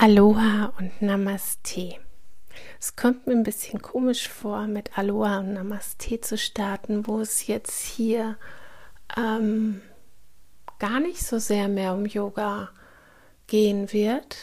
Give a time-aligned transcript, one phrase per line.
[0.00, 1.96] Aloha und Namaste.
[2.78, 7.48] Es kommt mir ein bisschen komisch vor, mit Aloha und Namaste zu starten, wo es
[7.48, 8.36] jetzt hier
[9.16, 9.82] ähm,
[10.78, 12.70] gar nicht so sehr mehr um Yoga
[13.48, 14.36] gehen wird,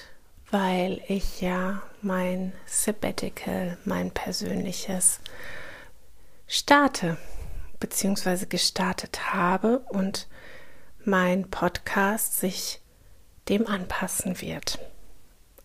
[0.51, 5.21] weil ich ja mein Sabbatical, mein persönliches,
[6.47, 7.17] starte,
[7.79, 10.27] beziehungsweise gestartet habe und
[11.05, 12.81] mein Podcast sich
[13.47, 14.79] dem anpassen wird.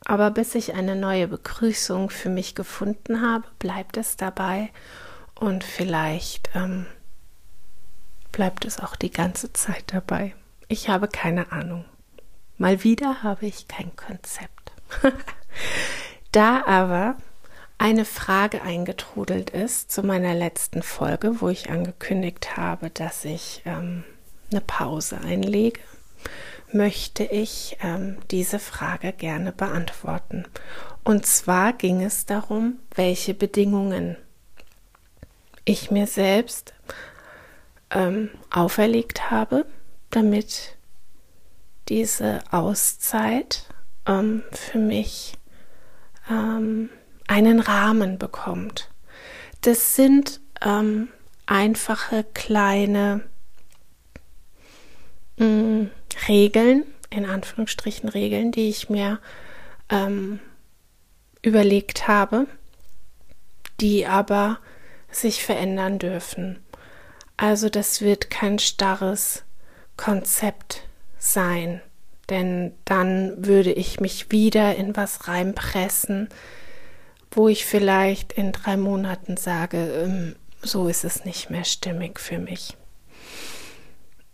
[0.05, 4.71] Aber bis ich eine neue Begrüßung für mich gefunden habe, bleibt es dabei
[5.35, 6.86] und vielleicht ähm,
[8.32, 10.35] bleibt es auch die ganze Zeit dabei.
[10.68, 11.85] Ich habe keine Ahnung.
[12.57, 14.72] Mal wieder habe ich kein Konzept.
[16.32, 17.17] da aber
[17.79, 24.05] eine Frage eingetrudelt ist zu meiner letzten Folge, wo ich angekündigt habe, dass ich ähm,
[24.50, 25.80] eine Pause einlege
[26.72, 30.44] möchte ich ähm, diese Frage gerne beantworten.
[31.04, 34.16] Und zwar ging es darum, welche Bedingungen
[35.64, 36.74] ich mir selbst
[37.90, 39.66] ähm, auferlegt habe,
[40.10, 40.77] damit
[41.88, 43.66] diese Auszeit
[44.06, 45.34] ähm, für mich
[46.28, 46.90] ähm,
[47.27, 48.90] einen Rahmen bekommt.
[49.62, 51.08] Das sind ähm,
[51.46, 53.30] einfache kleine
[55.41, 55.91] mh, mm,
[56.28, 59.19] Regeln, in Anführungsstrichen Regeln, die ich mir
[59.88, 60.38] ähm,
[61.42, 62.46] überlegt habe,
[63.80, 64.58] die aber
[65.11, 66.62] sich verändern dürfen.
[67.36, 69.44] Also das wird kein starres
[69.96, 70.83] Konzept
[71.18, 71.80] sein,
[72.28, 76.28] denn dann würde ich mich wieder in was reinpressen,
[77.30, 82.38] wo ich vielleicht in drei Monaten sage, ähm, so ist es nicht mehr stimmig für
[82.38, 82.77] mich.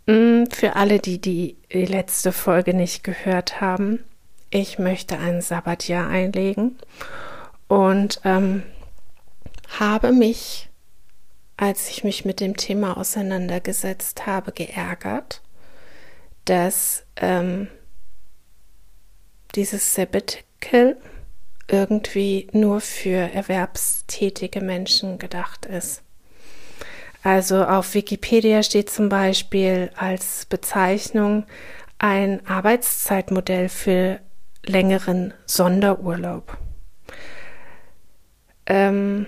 [0.07, 4.03] Mm, für alle, die die letzte Folge nicht gehört haben,
[4.49, 6.77] ich möchte ein Sabbatjahr einlegen
[7.67, 8.63] und ähm,
[9.79, 10.69] habe mich,
[11.57, 15.41] als ich mich mit dem Thema auseinandergesetzt habe, geärgert,
[16.45, 17.67] dass ähm,
[19.55, 20.95] dieses Sabbatical
[21.67, 26.01] irgendwie nur für erwerbstätige Menschen gedacht ist.
[27.23, 31.45] Also auf Wikipedia steht zum Beispiel als Bezeichnung
[31.99, 34.19] ein Arbeitszeitmodell für
[34.65, 36.57] längeren Sonderurlaub.
[38.65, 39.25] Ähm,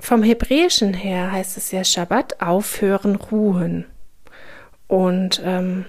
[0.00, 3.86] vom Hebräischen her heißt es ja Shabbat, aufhören, ruhen.
[4.86, 5.84] Und ähm,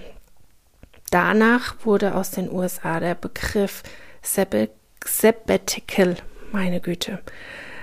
[1.10, 3.84] danach wurde aus den USA der Begriff
[4.22, 6.18] Sabbatical,
[6.52, 7.20] meine Güte,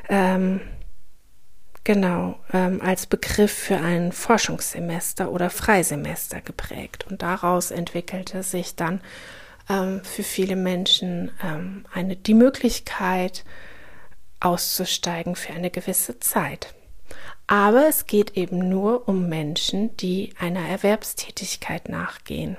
[0.08, 0.60] ähm,
[1.86, 7.06] Genau, ähm, als Begriff für ein Forschungssemester oder Freisemester geprägt.
[7.08, 9.00] Und daraus entwickelte sich dann
[9.70, 13.44] ähm, für viele Menschen ähm, eine, die Möglichkeit,
[14.40, 16.74] auszusteigen für eine gewisse Zeit.
[17.46, 22.56] Aber es geht eben nur um Menschen, die einer Erwerbstätigkeit nachgehen.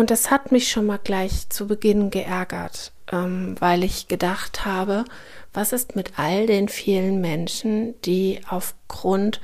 [0.00, 5.04] Und das hat mich schon mal gleich zu Beginn geärgert, ähm, weil ich gedacht habe,
[5.52, 9.42] was ist mit all den vielen Menschen, die aufgrund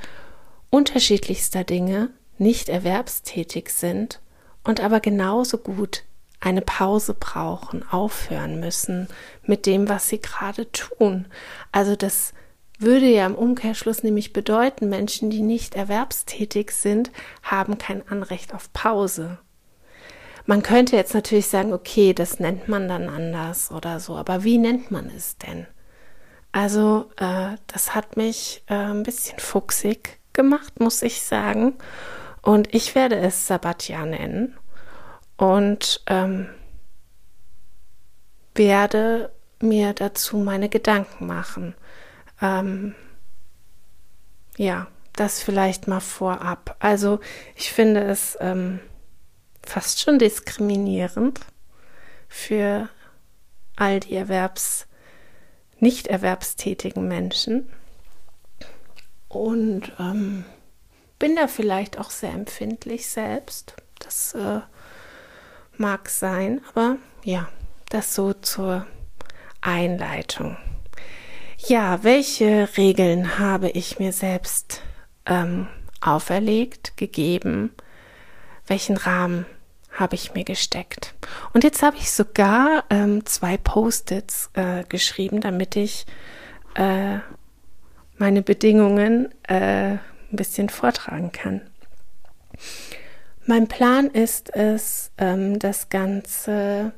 [0.71, 2.09] unterschiedlichster Dinge
[2.39, 4.19] nicht erwerbstätig sind
[4.63, 6.05] und aber genauso gut
[6.39, 9.09] eine Pause brauchen, aufhören müssen
[9.43, 11.27] mit dem, was sie gerade tun.
[11.71, 12.33] Also das
[12.79, 17.11] würde ja im Umkehrschluss nämlich bedeuten, Menschen, die nicht erwerbstätig sind,
[17.43, 19.37] haben kein Anrecht auf Pause.
[20.47, 24.57] Man könnte jetzt natürlich sagen, okay, das nennt man dann anders oder so, aber wie
[24.57, 25.67] nennt man es denn?
[26.53, 31.73] Also äh, das hat mich äh, ein bisschen fuchsig gemacht, muss ich sagen.
[32.41, 34.57] Und ich werde es Sabbatjahr nennen
[35.35, 36.47] und ähm,
[38.55, 41.75] werde mir dazu meine Gedanken machen.
[42.41, 42.95] Ähm,
[44.55, 46.77] ja, das vielleicht mal vorab.
[46.79, 47.19] Also
[47.55, 48.79] ich finde es ähm,
[49.67, 51.39] fast schon diskriminierend
[52.27, 52.89] für
[53.75, 54.87] all die Erwerbs
[55.79, 57.69] nicht erwerbstätigen Menschen
[59.29, 60.45] und ähm,
[61.19, 63.75] bin da vielleicht auch sehr empfindlich selbst.
[63.99, 64.61] Das äh,
[65.77, 67.47] mag sein, aber ja,
[67.89, 68.87] das so zur
[69.61, 70.57] Einleitung.
[71.57, 74.81] Ja, welche Regeln habe ich mir selbst
[75.25, 75.67] ähm,
[76.01, 77.73] auferlegt, gegeben?
[78.67, 79.45] Welchen Rahmen
[79.97, 81.13] habe ich mir gesteckt.
[81.53, 86.05] Und jetzt habe ich sogar ähm, zwei Post-its äh, geschrieben, damit ich
[86.75, 87.17] äh,
[88.17, 89.99] meine Bedingungen äh, ein
[90.31, 91.61] bisschen vortragen kann.
[93.45, 96.93] Mein Plan ist es, ähm, das Ganze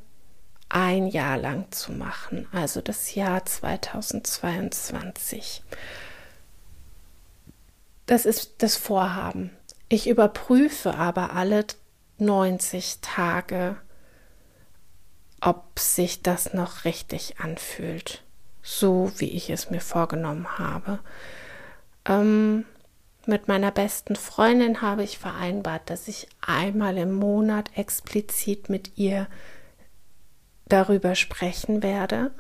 [0.68, 5.64] ein Jahr lang zu machen, also das Jahr 2022.
[8.06, 9.52] Das ist das Vorhaben.
[9.88, 11.66] Ich überprüfe aber alle
[12.20, 13.78] 90 Tage,
[15.42, 18.24] ob sich das noch richtig anfühlt,
[18.62, 21.00] so wie ich es mir vorgenommen habe.
[22.06, 22.66] Ähm,
[23.26, 29.28] mit meiner besten Freundin habe ich vereinbart, dass ich einmal im Monat explizit mit ihr
[30.68, 32.32] darüber sprechen werde,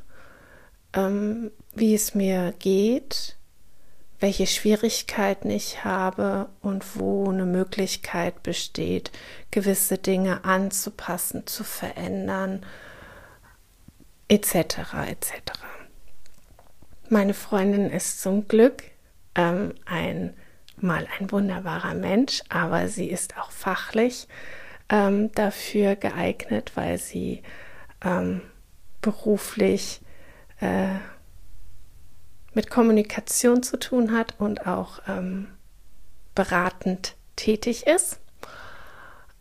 [0.93, 3.38] ähm, wie es mir geht,
[4.19, 9.12] welche Schwierigkeiten ich habe und wo eine Möglichkeit besteht,
[9.51, 12.66] gewisse Dinge anzupassen, zu verändern,
[14.27, 14.54] etc.
[15.07, 15.33] etc.
[17.10, 18.83] Meine Freundin ist zum Glück
[19.36, 20.36] ähm, ein
[20.81, 24.27] mal ein wunderbarer Mensch, aber sie ist auch fachlich
[24.89, 27.44] ähm, dafür geeignet, weil sie
[28.04, 28.42] ähm,
[29.01, 30.01] beruflich
[30.62, 30.95] äh,
[32.54, 35.48] mit Kommunikation zu tun hat und auch ähm,
[36.36, 38.19] beratend tätig ist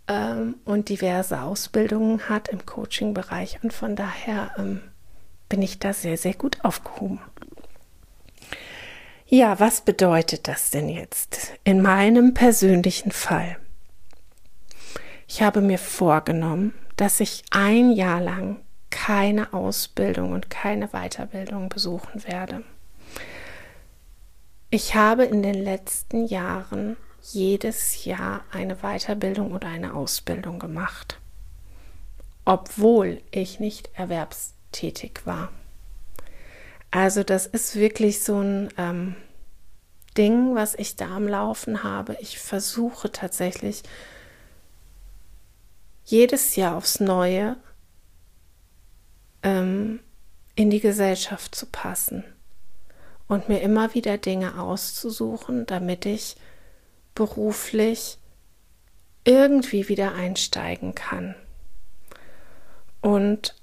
[0.09, 4.81] ähm, und diverse Ausbildungen hat im Coaching-Bereich und von daher ähm,
[5.49, 7.21] bin ich da sehr, sehr gut aufgehoben.
[9.27, 13.59] Ja, was bedeutet das denn jetzt in meinem persönlichen Fall?
[15.27, 18.57] Ich habe mir vorgenommen, dass ich ein Jahr lang
[18.89, 22.65] keine Ausbildung und keine Weiterbildung besuchen werde.
[24.71, 31.19] Ich habe in den letzten Jahren jedes Jahr eine Weiterbildung oder eine Ausbildung gemacht,
[32.45, 35.51] obwohl ich nicht erwerbstätig war.
[36.91, 39.17] Also das ist wirklich so ein ähm,
[40.19, 42.19] Ding, was ich da am Laufen habe.
[42.21, 43.83] Ich versuche tatsächlich
[46.05, 47.57] jedes Jahr aufs Neue
[49.43, 50.01] ähm,
[50.57, 52.25] in die Gesellschaft zu passen
[53.29, 56.37] und mir immer wieder Dinge auszusuchen, damit ich
[57.15, 58.19] beruflich
[59.25, 61.35] irgendwie wieder einsteigen kann.
[63.01, 63.55] Und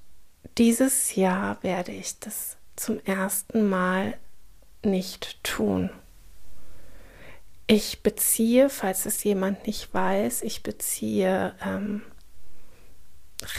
[0.57, 4.17] dieses Jahr werde ich das zum ersten Mal
[4.83, 5.89] nicht tun.
[7.67, 12.03] Ich beziehe, falls es jemand nicht weiß, ich beziehe ähm,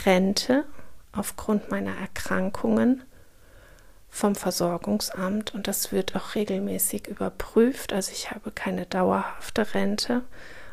[0.05, 0.65] Rente
[1.11, 3.03] aufgrund meiner Erkrankungen
[4.17, 7.93] vom Versorgungsamt und das wird auch regelmäßig überprüft.
[7.93, 10.23] Also ich habe keine dauerhafte Rente,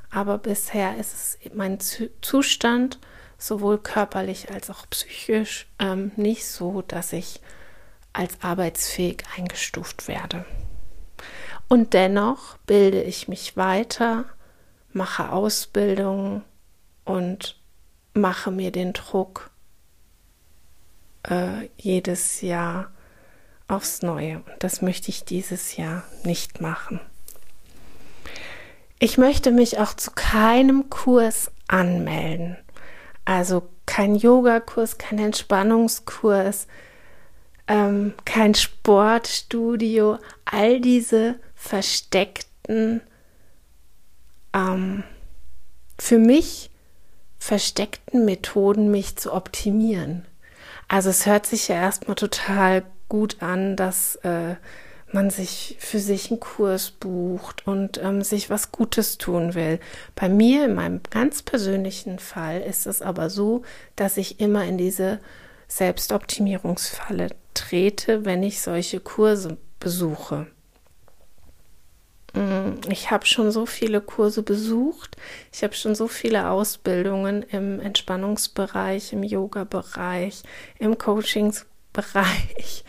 [0.09, 2.99] aber bisher ist es mein Zustand
[3.37, 7.41] sowohl körperlich als auch psychisch ähm, nicht so, dass ich
[8.13, 10.45] als arbeitsfähig eingestuft werde.
[11.67, 14.23] Und dennoch bilde ich mich weiter,
[14.93, 16.45] mache Ausbildungen
[17.03, 17.59] und
[18.13, 19.51] mache mir den Druck
[21.23, 22.92] äh, jedes Jahr
[23.67, 24.37] aufs Neue.
[24.37, 26.99] Und das möchte ich dieses Jahr nicht machen.
[28.99, 32.57] Ich möchte mich auch zu keinem Kurs anmelden.
[33.25, 36.67] Also kein Yogakurs, kein Entspannungskurs,
[37.67, 43.01] ähm, kein Sportstudio, all diese versteckten,
[44.53, 45.03] ähm,
[45.99, 46.69] für mich
[47.39, 50.25] versteckten Methoden, mich zu optimieren.
[50.87, 54.55] Also es hört sich ja erstmal total gut an, dass äh,
[55.11, 59.79] man sich für sich einen Kurs bucht und ähm, sich was Gutes tun will.
[60.15, 63.61] Bei mir, in meinem ganz persönlichen Fall, ist es aber so,
[63.95, 65.19] dass ich immer in diese
[65.67, 70.47] Selbstoptimierungsfalle trete, wenn ich solche Kurse besuche.
[72.33, 75.17] Mm, ich habe schon so viele Kurse besucht.
[75.51, 80.41] Ich habe schon so viele Ausbildungen im Entspannungsbereich, im Yoga-Bereich,
[80.79, 80.97] im
[81.93, 82.83] Coachingsbereich,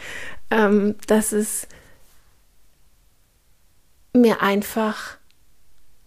[0.51, 1.67] ähm, dass es
[4.13, 5.19] mir einfach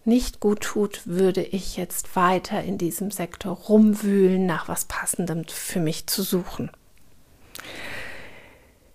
[0.04, 5.80] nicht gut tut, würde ich jetzt weiter in diesem Sektor rumwühlen, nach was Passendem für
[5.80, 6.70] mich zu suchen.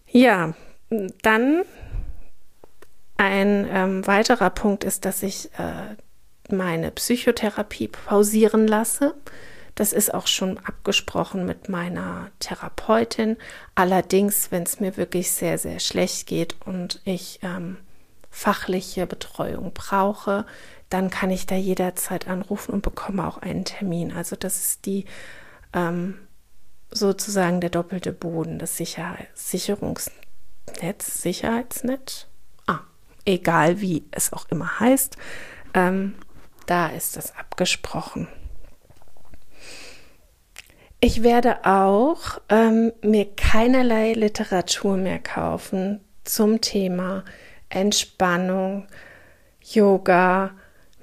[0.08, 0.54] Ja,
[1.22, 1.64] dann
[3.18, 5.96] ein ähm, weiterer Punkt ist, dass ich äh,
[6.54, 9.14] meine Psychotherapie pausieren lasse.
[9.76, 13.38] Das ist auch schon abgesprochen mit meiner Therapeutin.
[13.76, 17.78] Allerdings, wenn es mir wirklich sehr, sehr schlecht geht und ich ähm,
[18.30, 20.46] fachliche Betreuung brauche,
[20.90, 24.12] dann kann ich da jederzeit anrufen und bekomme auch einen Termin.
[24.12, 25.06] Also das ist die
[25.74, 26.20] ähm,
[26.92, 30.14] sozusagen der doppelte Boden, das Sicherheit, Sicherungsnetz,
[31.22, 32.28] Sicherheitsnetz,
[33.26, 35.18] egal wie es auch immer heißt,
[35.74, 36.16] ähm,
[36.66, 38.28] da ist das abgesprochen.
[41.06, 47.26] Ich werde auch ähm, mir keinerlei Literatur mehr kaufen zum Thema
[47.68, 48.88] Entspannung,
[49.62, 50.52] Yoga,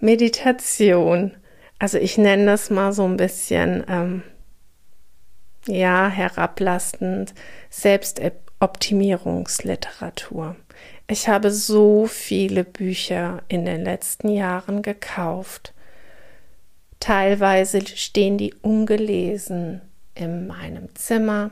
[0.00, 1.36] Meditation.
[1.78, 4.22] Also ich nenne das mal so ein bisschen, ähm,
[5.66, 7.34] ja, herablassend,
[7.68, 10.56] Selbstoptimierungsliteratur.
[11.08, 15.74] Ich habe so viele Bücher in den letzten Jahren gekauft.
[17.00, 19.82] Teilweise stehen die ungelesen
[20.20, 21.50] in meinem Zimmer.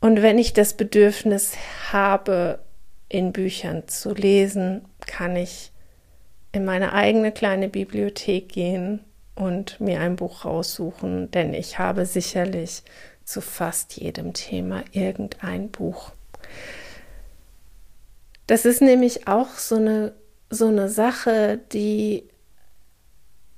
[0.00, 1.54] Und wenn ich das Bedürfnis
[1.92, 2.60] habe,
[3.08, 5.72] in Büchern zu lesen, kann ich
[6.52, 9.00] in meine eigene kleine Bibliothek gehen
[9.34, 12.82] und mir ein Buch raussuchen, denn ich habe sicherlich
[13.24, 16.12] zu fast jedem Thema irgendein Buch.
[18.46, 20.12] Das ist nämlich auch so eine,
[20.50, 22.24] so eine Sache, die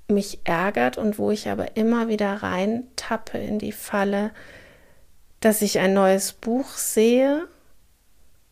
[0.08, 4.30] mich ärgert und wo ich aber immer wieder rein tappe in die Falle,
[5.40, 7.46] dass ich ein neues Buch sehe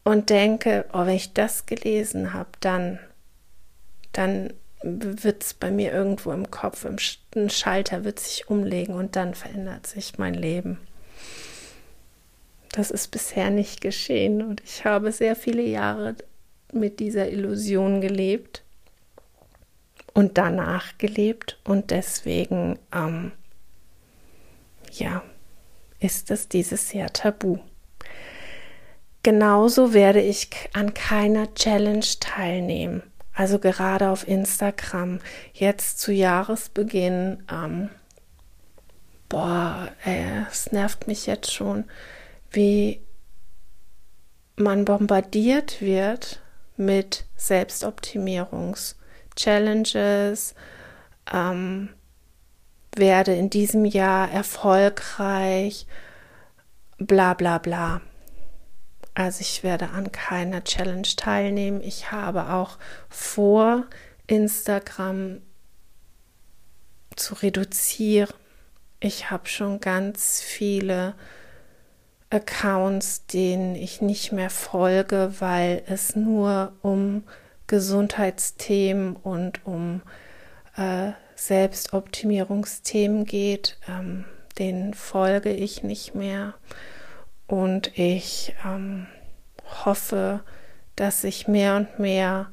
[0.04, 2.98] und denke, oh, wenn ich das gelesen habe, dann,
[4.12, 6.96] dann wird es bei mir irgendwo im Kopf, im
[7.34, 10.78] ein Schalter wird sich umlegen und dann verändert sich mein Leben.
[12.72, 16.14] Das ist bisher nicht geschehen und ich habe sehr viele Jahre
[16.72, 18.62] mit dieser Illusion gelebt
[20.16, 23.32] und danach gelebt und deswegen, ähm,
[24.90, 25.22] ja,
[26.00, 27.58] ist es dieses Jahr tabu.
[29.22, 33.02] Genauso werde ich an keiner Challenge teilnehmen.
[33.34, 35.20] Also gerade auf Instagram,
[35.52, 37.90] jetzt zu Jahresbeginn, ähm,
[39.28, 39.90] boah,
[40.50, 41.84] es nervt mich jetzt schon,
[42.50, 43.02] wie
[44.56, 46.40] man bombardiert wird
[46.78, 48.94] mit Selbstoptimierungs-
[49.36, 50.54] Challenges,
[51.32, 51.90] ähm,
[52.94, 55.86] werde in diesem Jahr erfolgreich,
[56.98, 58.00] bla bla bla.
[59.14, 61.80] Also ich werde an keiner Challenge teilnehmen.
[61.82, 62.78] Ich habe auch
[63.08, 63.86] vor,
[64.26, 65.40] Instagram
[67.14, 68.34] zu reduzieren.
[69.00, 71.14] Ich habe schon ganz viele
[72.30, 77.24] Accounts, denen ich nicht mehr folge, weil es nur um
[77.66, 80.02] Gesundheitsthemen und um
[80.76, 84.24] äh, Selbstoptimierungsthemen geht, ähm,
[84.58, 86.54] den folge ich nicht mehr.
[87.46, 89.06] Und ich ähm,
[89.84, 90.40] hoffe,
[90.96, 92.50] dass ich mehr und mehr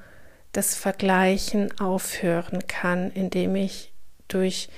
[0.51, 3.91] das Vergleichen aufhören kann, indem ich
[4.27, 4.69] durch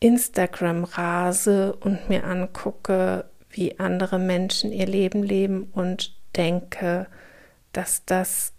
[0.00, 7.06] Instagram rase und mir angucke, wie andere Menschen ihr Leben leben und denke,
[7.72, 8.52] dass das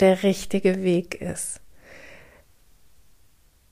[0.00, 1.60] der richtige Weg ist.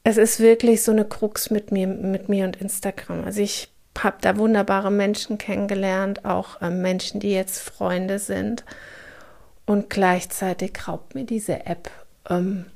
[0.03, 3.25] Es ist wirklich so eine Krux mit mir, mit mir und Instagram.
[3.25, 8.65] Also ich habe da wunderbare Menschen kennengelernt, auch äh, Menschen, die jetzt Freunde sind.
[9.67, 11.91] Und gleichzeitig raubt mir diese App
[12.29, 12.67] ähm,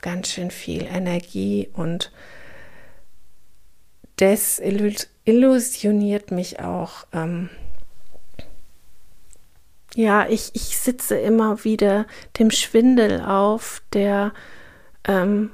[0.00, 2.10] ganz schön viel Energie und
[4.18, 7.06] desillusioniert mich auch.
[7.12, 7.50] Ähm,
[9.94, 12.06] ja, ich, ich sitze immer wieder
[12.38, 14.32] dem Schwindel auf der
[15.06, 15.50] ähm,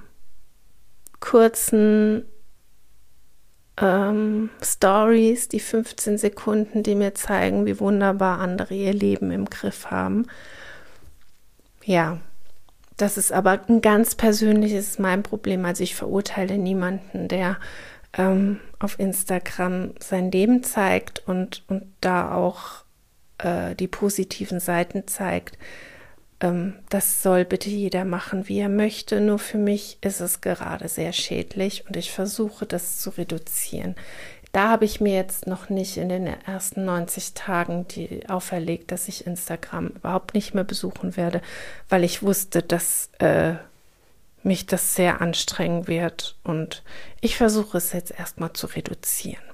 [1.21, 2.25] kurzen
[3.81, 9.91] ähm, Stories, die 15 Sekunden, die mir zeigen, wie wunderbar andere ihr Leben im Griff
[9.91, 10.27] haben.
[11.85, 12.19] Ja,
[12.97, 15.65] das ist aber ein ganz persönliches mein Problem.
[15.65, 17.59] Also ich verurteile niemanden, der
[18.17, 22.85] ähm, auf Instagram sein Leben zeigt und, und da auch
[23.43, 25.59] äh, die positiven Seiten zeigt.
[26.41, 29.21] Ähm, das soll bitte jeder machen, wie er möchte.
[29.21, 33.95] Nur für mich ist es gerade sehr schädlich und ich versuche das zu reduzieren.
[34.53, 39.07] Da habe ich mir jetzt noch nicht in den ersten 90 Tagen die auferlegt, dass
[39.07, 41.41] ich Instagram überhaupt nicht mehr besuchen werde,
[41.89, 43.55] weil ich wusste, dass äh,
[44.43, 46.83] mich das sehr anstrengen wird und
[47.21, 49.50] ich versuche es jetzt erstmal zu reduzieren.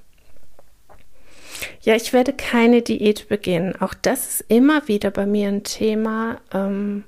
[1.82, 3.74] Ja, ich werde keine Diät beginnen.
[3.80, 7.04] Auch das ist immer wieder bei mir ein Thema, ähm,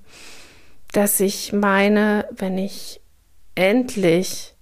[0.92, 3.00] dass ich meine, wenn ich
[3.54, 4.54] endlich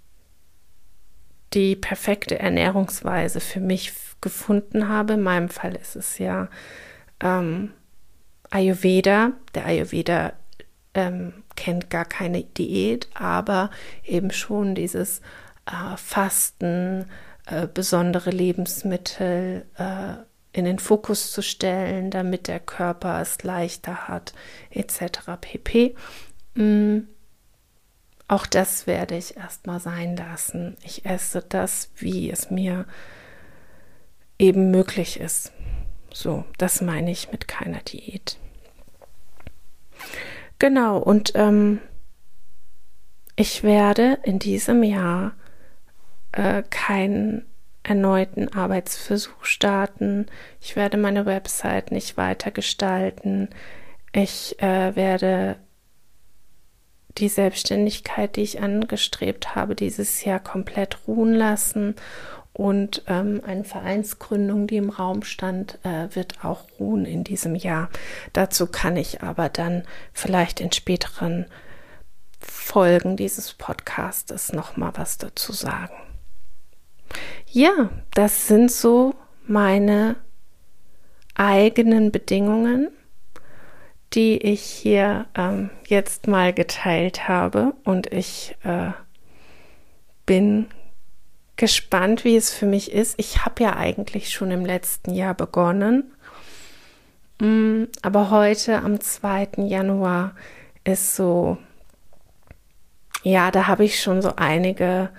[1.55, 6.49] die perfekte Ernährungsweise für mich gefunden habe, in meinem Fall ist es ja
[7.21, 7.73] ähm,
[8.51, 9.33] Ayurveda.
[9.55, 10.33] Der Ayurveda
[10.95, 13.71] ähm, kennt gar keine Diät, aber
[14.05, 15.21] eben schon dieses
[15.67, 17.07] äh, Fasten,
[17.47, 20.15] äh, besondere Lebensmittel äh,
[20.53, 24.33] in den Fokus zu stellen, damit der Körper es leichter hat,
[24.71, 25.39] etc.
[25.41, 25.95] pp.
[26.55, 27.01] Mm.
[28.29, 30.77] auch das werde ich erstmal sein lassen.
[30.83, 32.87] Ich esse das, wie es mir
[34.39, 35.53] eben möglich ist.
[36.13, 38.39] So, das meine ich mit keiner Diät.
[40.59, 41.81] Genau, und ähm,
[43.37, 45.35] ich werde in diesem Jahr
[46.37, 47.47] äh, keinen
[47.83, 50.27] erneuten Arbeitsversuch starten.
[50.61, 53.49] Ich werde meine Website nicht weiter gestalten.
[54.13, 55.57] Ich äh, werde
[57.19, 61.95] die Selbstständigkeit, die ich angestrebt habe, dieses Jahr komplett ruhen lassen.
[62.53, 67.91] Und ähm, eine Vereinsgründung, die im Raum stand, äh, wird auch ruhen in diesem Jahr.
[68.33, 71.47] Dazu kann ich aber dann vielleicht in späteren
[72.41, 76.06] Folgen dieses Podcastes noch mal was dazu sagen.
[77.51, 79.15] Ja, das sind so
[79.47, 80.17] meine
[81.35, 82.91] eigenen Bedingungen
[84.17, 87.75] die ich hier ähm, jetzt mal geteilt habe.
[87.85, 88.93] Und ich äh,
[90.25, 90.67] bin
[91.57, 93.15] gespannt, wie es für mich ist.
[93.19, 96.13] Ich habe ja eigentlich schon im letzten Jahr begonnen.
[97.41, 99.49] Mm, aber heute am 2.
[99.59, 100.35] Januar
[100.85, 101.59] ist so,
[103.23, 105.11] ja, da habe ich schon so einige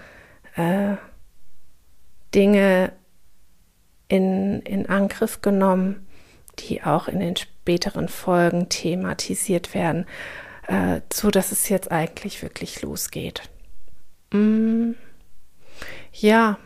[0.56, 0.96] äh,
[2.38, 2.94] Dinge
[4.08, 6.08] in, in Angriff genommen,
[6.60, 10.06] die auch in den späteren Folgen thematisiert werden,
[10.68, 13.42] äh, so dass es jetzt eigentlich wirklich losgeht.
[14.32, 14.92] Mm,
[16.14, 16.60] ja,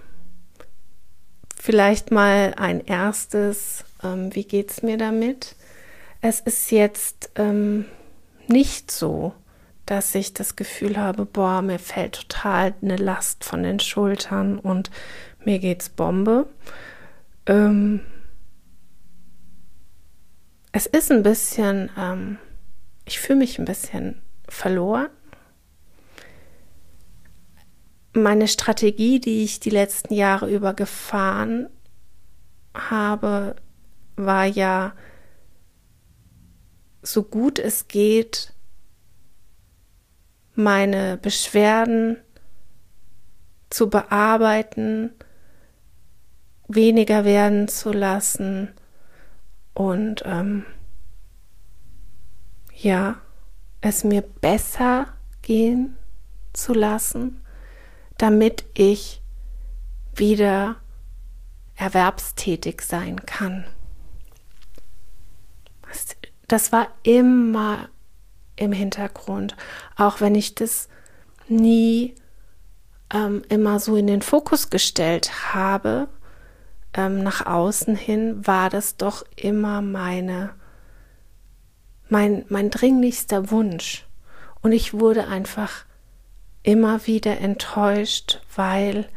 [1.57, 5.55] vielleicht mal ein erstes, ähm, wie es mir damit?
[6.19, 7.85] Es ist jetzt ähm,
[8.47, 9.33] nicht so,
[9.85, 14.91] dass ich das Gefühl habe, boah, mir fällt total eine Last von den Schultern und
[15.43, 16.47] mir geht's Bombe.
[17.45, 18.01] Ähm,
[20.71, 22.37] es ist ein bisschen, ähm,
[23.05, 25.09] ich fühle mich ein bisschen verloren.
[28.13, 31.69] Meine Strategie, die ich die letzten Jahre über gefahren
[32.73, 33.55] habe,
[34.15, 34.93] war ja,
[37.01, 38.53] so gut es geht,
[40.55, 42.17] meine Beschwerden
[43.69, 45.11] zu bearbeiten,
[46.67, 48.73] weniger werden zu lassen
[49.73, 50.65] und ähm,
[52.75, 53.21] ja,
[53.81, 55.07] es mir besser
[55.41, 55.97] gehen
[56.53, 57.41] zu lassen,
[58.17, 59.21] damit ich
[60.15, 60.75] wieder
[61.75, 63.65] erwerbstätig sein kann.
[66.47, 67.89] Das war immer
[68.61, 69.55] im Hintergrund,
[69.97, 70.87] auch wenn ich das
[71.47, 72.15] nie
[73.13, 76.07] ähm, immer so in den Fokus gestellt habe,
[76.93, 80.51] ähm, nach außen hin war das doch immer meine,
[82.09, 84.07] mein, mein dringlichster Wunsch.
[84.61, 85.85] Und ich wurde einfach
[86.63, 89.09] immer wieder enttäuscht, weil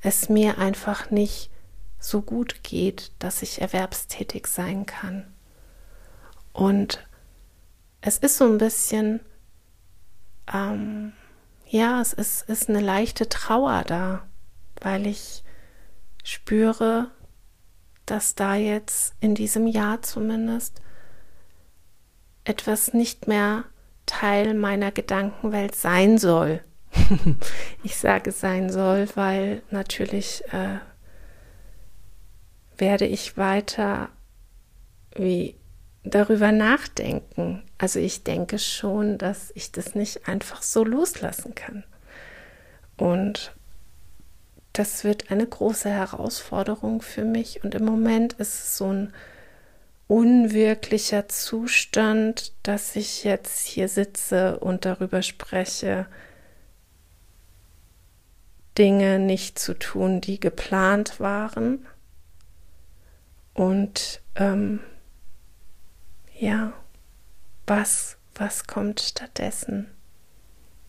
[0.00, 1.50] es mir einfach nicht
[1.98, 5.26] so gut geht, dass ich erwerbstätig sein kann.
[6.52, 7.07] Und
[8.08, 9.20] es ist so ein bisschen,
[10.52, 11.12] ähm,
[11.66, 14.26] ja, es ist, ist eine leichte Trauer da,
[14.80, 15.44] weil ich
[16.24, 17.10] spüre,
[18.06, 20.80] dass da jetzt in diesem Jahr zumindest
[22.44, 23.64] etwas nicht mehr
[24.06, 26.64] Teil meiner Gedankenwelt sein soll.
[27.82, 30.78] ich sage sein soll, weil natürlich äh,
[32.78, 34.08] werde ich weiter
[35.14, 35.58] wie
[36.10, 37.62] darüber nachdenken.
[37.78, 41.84] Also ich denke schon, dass ich das nicht einfach so loslassen kann.
[42.96, 43.52] Und
[44.72, 49.12] das wird eine große Herausforderung für mich und im Moment ist es so ein
[50.06, 56.06] unwirklicher Zustand, dass ich jetzt hier sitze und darüber spreche,
[58.78, 61.86] Dinge nicht zu tun, die geplant waren.
[63.52, 64.80] Und ähm,
[66.38, 66.72] ja,
[67.66, 69.90] was, was kommt stattdessen?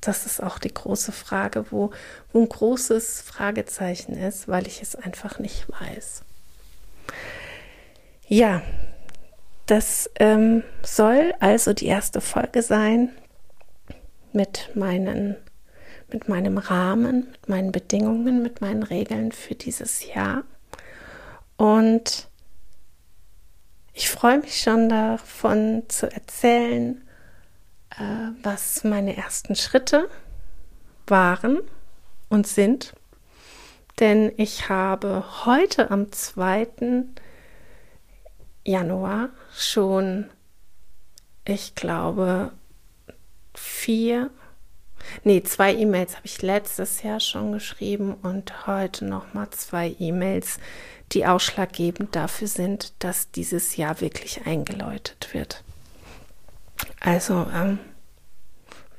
[0.02, 1.92] das ist auch die große Frage, wo,
[2.32, 6.24] wo ein großes Fragezeichen ist, weil ich es einfach nicht weiß.
[8.28, 8.62] Ja,
[9.66, 13.10] das ähm, soll also die erste Folge sein
[14.32, 15.36] mit meinen
[16.12, 20.44] mit meinem Rahmen, mit meinen Bedingungen, mit meinen Regeln für dieses Jahr.
[21.56, 22.29] Und
[24.00, 27.06] ich freue mich schon davon zu erzählen,
[27.90, 30.10] äh, was meine ersten Schritte
[31.06, 31.60] waren
[32.30, 32.94] und sind.
[34.00, 37.04] Denn ich habe heute am 2.
[38.64, 40.30] Januar schon,
[41.44, 42.54] ich glaube,
[43.54, 44.32] vier,
[45.24, 50.60] Nee, zwei E-Mails habe ich letztes Jahr schon geschrieben und heute nochmal zwei E-Mails,
[51.12, 55.64] die ausschlaggebend dafür sind, dass dieses Jahr wirklich eingeläutet wird.
[57.00, 57.80] Also, ähm,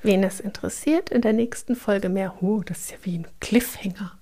[0.03, 2.43] wen es interessiert, in der nächsten Folge mehr.
[2.43, 4.19] Oh, das ist ja wie ein Cliffhanger,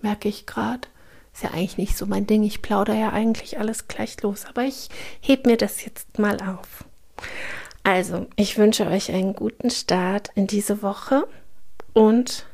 [0.00, 0.88] merke ich gerade.
[1.34, 2.42] Ist ja eigentlich nicht so mein Ding.
[2.42, 6.84] Ich plaudere ja eigentlich alles gleich los, aber ich heb mir das jetzt mal auf.
[7.84, 11.26] Also, ich wünsche euch einen guten Start in diese Woche
[11.94, 12.46] und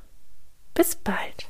[0.75, 1.48] bis bald.